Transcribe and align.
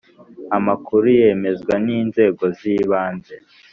Amakuru 0.57 1.05
yemezwa 1.19 1.73
n’inzego 1.85 2.43
z’ibanze 2.57 3.35